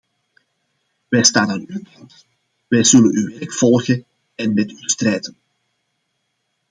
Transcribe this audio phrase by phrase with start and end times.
[1.07, 2.25] Wij staan aan uw kant;
[2.67, 5.35] wij zullen uw werk volgen en met u strijden.